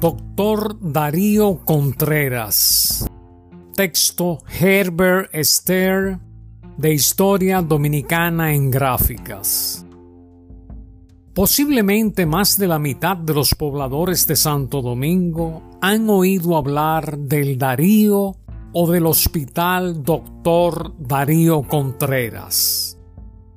[0.00, 3.04] Doctor Darío Contreras.
[3.74, 6.20] Texto Herbert Esther
[6.76, 9.84] de Historia Dominicana en Gráficas.
[11.34, 17.58] Posiblemente más de la mitad de los pobladores de Santo Domingo han oído hablar del
[17.58, 18.36] Darío
[18.72, 22.96] o del Hospital Doctor Darío Contreras,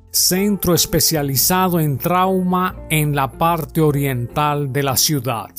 [0.09, 5.51] centro especializado en trauma en la parte oriental de la ciudad.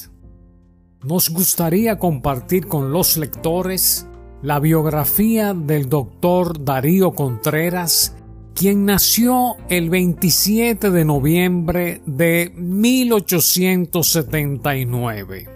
[1.05, 4.07] Nos gustaría compartir con los lectores
[4.41, 8.15] la biografía del doctor Darío Contreras,
[8.55, 15.49] quien nació el 27 de noviembre de 1879.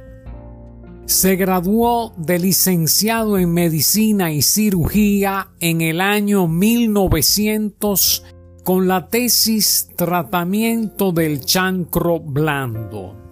[1.04, 8.24] Se graduó de licenciado en medicina y cirugía en el año 1900
[8.64, 13.25] con la tesis Tratamiento del chancro blando.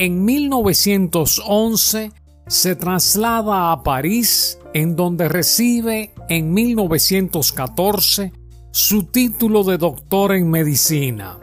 [0.00, 2.10] En 1911
[2.46, 8.32] se traslada a París, en donde recibe en 1914
[8.72, 11.38] su título de doctor en medicina.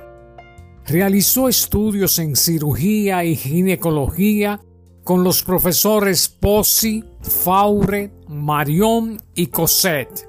[0.88, 4.60] Realizó estudios en cirugía y ginecología
[5.04, 10.28] con los profesores Pozzi, Faure, Marion y Cosette.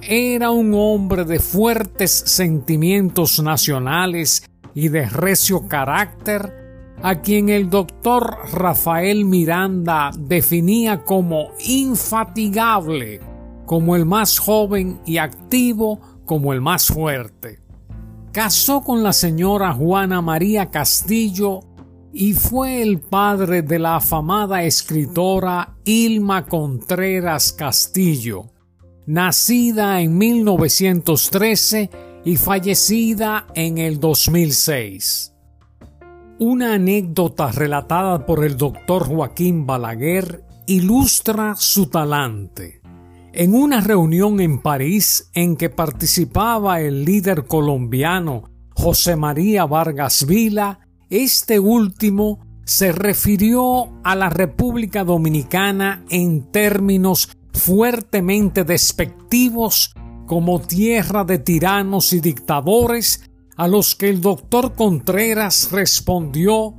[0.00, 6.63] Era un hombre de fuertes sentimientos nacionales y de recio carácter
[7.04, 13.20] a quien el doctor Rafael Miranda definía como infatigable,
[13.66, 17.60] como el más joven y activo como el más fuerte.
[18.32, 21.60] Casó con la señora Juana María Castillo
[22.10, 28.46] y fue el padre de la afamada escritora Ilma Contreras Castillo,
[29.04, 31.90] nacida en 1913
[32.24, 35.33] y fallecida en el 2006.
[36.40, 42.80] Una anécdota relatada por el doctor Joaquín Balaguer ilustra su talante.
[43.32, 50.80] En una reunión en París en que participaba el líder colombiano José María Vargas Vila,
[51.08, 59.94] este último se refirió a la República Dominicana en términos fuertemente despectivos
[60.26, 66.74] como tierra de tiranos y dictadores a los que el doctor Contreras respondió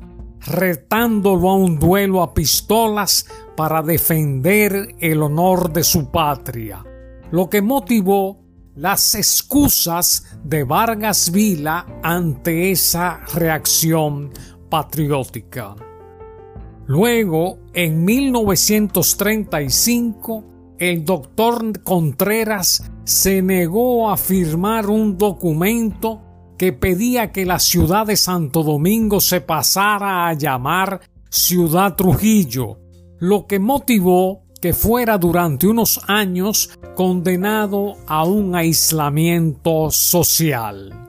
[0.46, 3.26] retándolo a un duelo a pistolas
[3.56, 6.84] para defender el honor de su patria,
[7.32, 8.44] lo que motivó
[8.76, 14.32] las excusas de Vargas Vila ante esa reacción
[14.70, 15.76] patriótica.
[16.88, 20.44] Luego, en 1935,
[20.78, 26.25] el doctor Contreras se negó a firmar un documento
[26.58, 32.80] que pedía que la ciudad de Santo Domingo se pasara a llamar Ciudad Trujillo,
[33.20, 41.06] lo que motivó que fuera durante unos años condenado a un aislamiento social.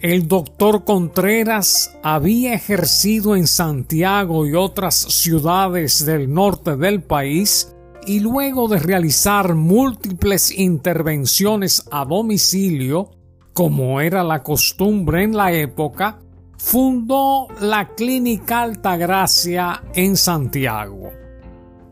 [0.00, 7.74] El doctor Contreras había ejercido en Santiago y otras ciudades del norte del país
[8.06, 13.12] y luego de realizar múltiples intervenciones a domicilio,
[13.54, 16.18] como era la costumbre en la época,
[16.58, 21.12] fundó la Clínica Altagracia en Santiago.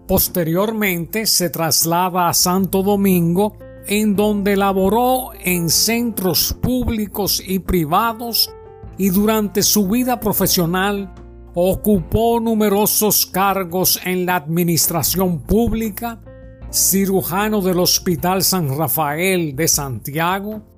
[0.09, 3.57] Posteriormente se traslada a Santo Domingo,
[3.87, 8.53] en donde laboró en centros públicos y privados
[8.99, 11.15] y durante su vida profesional
[11.55, 16.21] ocupó numerosos cargos en la administración pública,
[16.73, 20.72] cirujano del Hospital San Rafael de Santiago,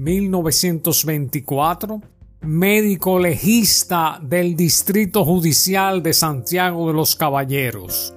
[0.00, 2.00] 1924,
[2.40, 8.14] médico legista del Distrito Judicial de Santiago de los Caballeros,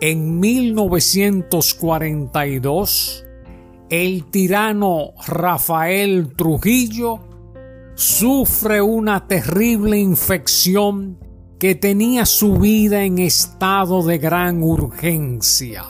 [0.00, 3.24] en 1942,
[3.90, 7.18] el tirano Rafael Trujillo
[7.96, 11.18] sufre una terrible infección
[11.58, 15.84] que tenía su vida en estado de gran urgencia.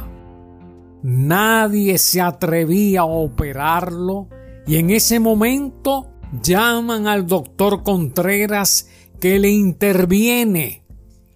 [1.02, 4.28] Nadie se atrevía a operarlo
[4.66, 6.08] y en ese momento
[6.42, 8.88] llaman al doctor Contreras
[9.20, 10.84] que le interviene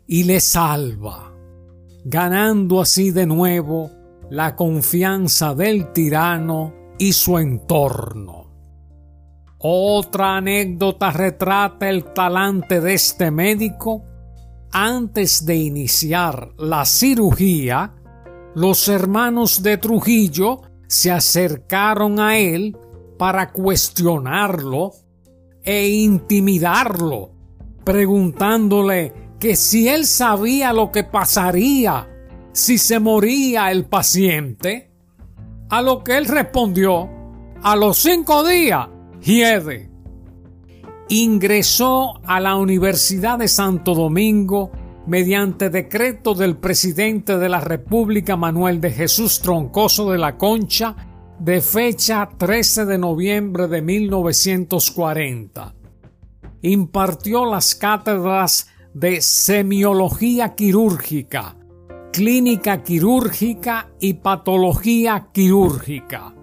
[0.06, 1.32] y le salva,
[2.04, 3.90] ganando así de nuevo
[4.30, 8.42] la confianza del tirano y su entorno.
[9.58, 14.02] Otra anécdota retrata el talante de este médico.
[14.72, 17.94] Antes de iniciar la cirugía,
[18.54, 22.76] los hermanos de Trujillo se acercaron a él
[23.18, 24.92] para cuestionarlo
[25.62, 27.32] e intimidarlo,
[27.84, 32.08] preguntándole que si él sabía lo que pasaría
[32.52, 34.90] si se moría el paciente,
[35.68, 37.10] a lo que él respondió,
[37.62, 38.88] a los cinco días,
[39.20, 39.91] hiede.
[41.08, 44.70] Ingresó a la Universidad de Santo Domingo
[45.06, 50.94] mediante decreto del presidente de la República Manuel de Jesús Troncoso de la Concha
[51.38, 55.74] de fecha 13 de noviembre de 1940.
[56.62, 61.56] Impartió las cátedras de semiología quirúrgica,
[62.12, 66.34] clínica quirúrgica y patología quirúrgica.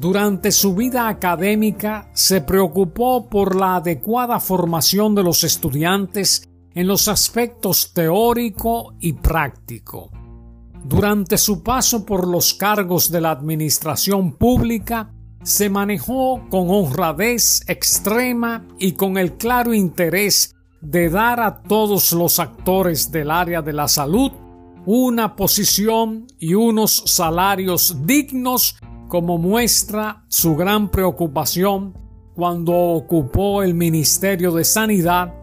[0.00, 7.08] Durante su vida académica se preocupó por la adecuada formación de los estudiantes en los
[7.08, 10.12] aspectos teórico y práctico.
[10.84, 15.12] Durante su paso por los cargos de la administración pública,
[15.42, 22.38] se manejó con honradez extrema y con el claro interés de dar a todos los
[22.38, 24.30] actores del área de la salud
[24.90, 28.78] una posición y unos salarios dignos
[29.08, 31.94] como muestra su gran preocupación
[32.34, 35.34] cuando ocupó el Ministerio de Sanidad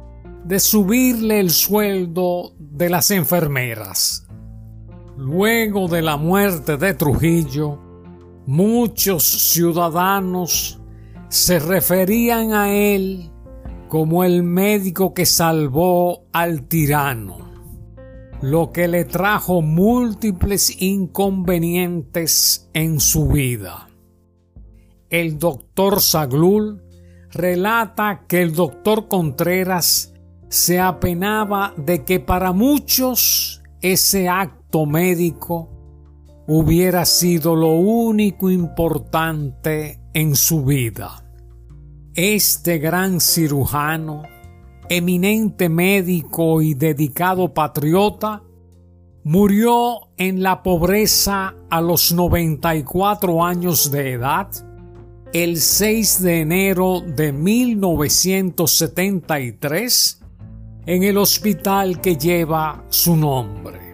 [0.46, 4.28] de subirle el sueldo de las enfermeras.
[5.18, 7.80] Luego de la muerte de Trujillo,
[8.46, 10.80] muchos ciudadanos
[11.28, 13.32] se referían a él
[13.88, 17.45] como el médico que salvó al tirano
[18.42, 23.90] lo que le trajo múltiples inconvenientes en su vida.
[25.10, 26.84] El doctor Saglul
[27.32, 30.14] relata que el doctor Contreras
[30.50, 35.70] se apenaba de que para muchos ese acto médico
[36.48, 41.24] hubiera sido lo único importante en su vida.
[42.14, 44.24] Este gran cirujano
[44.90, 48.44] eminente médico y dedicado patriota,
[49.24, 54.48] murió en la pobreza a los 94 años de edad
[55.34, 60.22] el 6 de enero de 1973
[60.86, 63.86] en el hospital que lleva su nombre.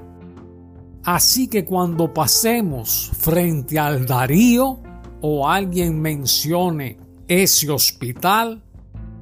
[1.03, 4.79] Así que cuando pasemos frente al Darío
[5.21, 8.61] o alguien mencione ese hospital,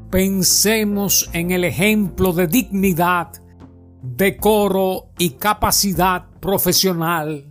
[0.10, 3.32] pensemos en el ejemplo de dignidad,
[4.02, 7.46] decoro y capacidad profesional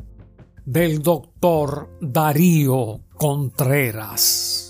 [0.65, 4.68] del doctor Darío Contreras.